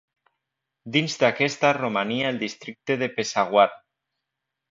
[0.95, 3.67] Dins d'aquesta romania el districte de Peshawar.